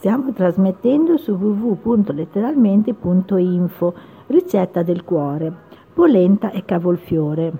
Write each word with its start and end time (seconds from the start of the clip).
Stiamo 0.00 0.32
trasmettendo 0.32 1.18
su 1.18 1.32
www.letteralmente.info. 1.32 3.94
Ricetta 4.28 4.82
del 4.82 5.04
cuore. 5.04 5.52
Polenta 5.92 6.52
e 6.52 6.64
cavolfiore. 6.64 7.52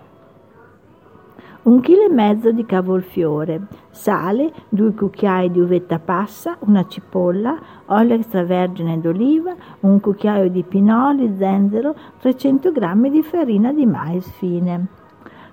Un 1.64 1.82
chilo 1.82 2.04
e 2.04 2.08
mezzo 2.08 2.50
di 2.50 2.64
cavolfiore, 2.64 3.66
sale, 3.90 4.50
due 4.70 4.94
cucchiai 4.94 5.50
di 5.50 5.60
uvetta 5.60 5.98
passa, 5.98 6.56
una 6.60 6.86
cipolla, 6.88 7.58
olio 7.88 8.14
extravergine 8.14 8.98
d'oliva, 8.98 9.54
un 9.80 10.00
cucchiaio 10.00 10.48
di 10.48 10.62
pinoli, 10.62 11.34
zenzero, 11.36 11.94
300 12.20 12.72
g 12.72 13.10
di 13.10 13.22
farina 13.22 13.70
di 13.70 13.84
mais 13.84 14.26
fine. 14.38 14.99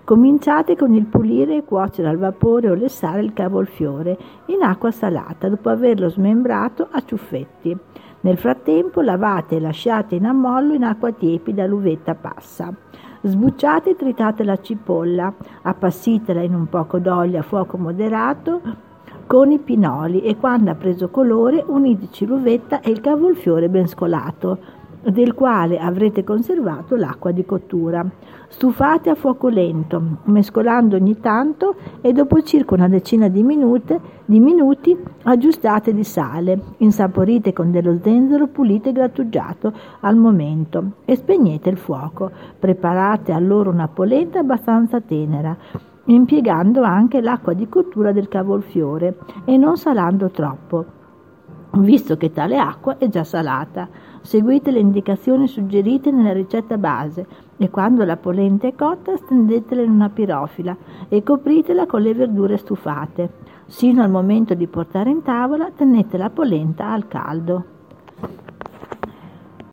Cominciate 0.08 0.78
con 0.78 0.94
il 0.94 1.06
pulire 1.06 1.58
e 1.58 1.66
cuocere 1.66 2.08
al 2.08 2.16
vapore 2.16 2.70
o 2.70 2.76
lessare 2.76 3.20
il 3.20 3.34
cavolfiore 3.34 4.18
in 4.46 4.62
acqua 4.62 4.90
salata 4.90 5.50
dopo 5.50 5.68
averlo 5.68 6.08
smembrato 6.08 6.88
a 6.90 7.04
ciuffetti. 7.04 7.78
Nel 8.22 8.38
frattempo 8.38 9.02
lavate 9.02 9.58
e 9.58 9.60
lasciate 9.60 10.16
in 10.16 10.26
ammollo 10.26 10.74
in 10.74 10.86
acqua 10.86 11.12
tiepida 11.12 11.66
l'uvetta 11.66 12.16
passa. 12.16 12.74
Sbucciate 13.22 13.90
e 13.90 13.96
tritate 13.98 14.46
la 14.46 14.56
cipolla, 14.62 15.34
appassitela 15.64 16.42
in 16.42 16.54
un 16.54 16.70
poco 16.70 17.00
d'olio 17.00 17.40
a 17.40 17.44
fuoco 17.44 17.78
moderato 17.78 18.62
con 19.28 19.52
i 19.52 19.60
pinoli 19.60 20.22
e 20.22 20.38
quando 20.38 20.72
ha 20.72 20.76
preso 20.76 21.10
colore 21.10 21.62
uniteci 21.68 22.26
l'uvetta 22.26 22.80
e 22.80 22.92
il 22.92 23.02
cavolfiore 23.02 23.68
ben 23.68 23.88
scolato 23.88 24.58
del 25.10 25.34
quale 25.34 25.80
avrete 25.80 26.24
conservato 26.24 26.96
l'acqua 26.96 27.32
di 27.32 27.46
cottura. 27.46 28.06
Stufate 28.50 29.10
a 29.10 29.16
fuoco 29.16 29.48
lento, 29.48 30.02
mescolando 30.26 30.96
ogni 30.96 31.20
tanto 31.20 31.76
e 32.02 32.14
dopo 32.14 32.42
circa 32.42 32.76
una 32.76 32.88
decina 32.88 33.28
di, 33.28 33.44
minute, 33.44 34.00
di 34.26 34.40
minuti 34.40 34.98
aggiustate 35.24 35.94
di 35.94 36.04
sale, 36.04 36.60
insaporite 36.78 37.54
con 37.54 37.72
dello 37.72 37.98
zenzero 38.02 38.48
pulito 38.48 38.90
e 38.90 38.94
grattugiato 38.94 39.74
al 40.02 40.16
momento 40.16 40.92
e 41.06 41.16
spegnete 41.16 41.70
il 41.70 41.78
fuoco. 41.78 42.32
Preparate 42.58 43.32
allora 43.32 43.70
una 43.70 43.88
polenta 43.88 44.40
abbastanza 44.40 45.02
tenera 45.02 45.56
impiegando 46.08 46.84
anche 46.84 47.22
l'acqua 47.22 47.54
di 47.54 47.68
cottura 47.68 48.12
del 48.12 48.28
cavolfiore 48.28 49.18
e 49.46 49.58
non 49.58 49.76
salando 49.78 50.30
troppo, 50.30 50.86
visto 51.82 52.18
che 52.18 52.32
tale 52.32 52.58
acqua 52.58 52.98
è 52.98 53.08
già 53.10 53.24
salata. 53.24 53.88
Seguite 54.22 54.72
le 54.72 54.80
indicazioni 54.80 55.48
suggerite 55.48 56.12
nella 56.12 56.34
ricetta 56.34 56.78
base 56.78 57.26
e 57.58 57.70
quando 57.70 58.04
la 58.04 58.18
polenta 58.18 58.68
è 58.68 58.76
cotta 58.76 59.16
stendetela 59.16 59.82
in 59.82 59.92
una 59.92 60.10
pirofila 60.10 60.76
e 61.08 61.24
copritela 61.24 61.86
con 61.86 62.02
le 62.02 62.14
verdure 62.14 62.58
stufate. 62.58 63.30
Sino 63.66 64.02
al 64.02 64.10
momento 64.10 64.54
di 64.54 64.68
portare 64.68 65.10
in 65.10 65.22
tavola 65.22 65.72
tenete 65.76 66.18
la 66.18 66.30
polenta 66.30 66.92
al 66.92 67.08
caldo. 67.08 67.77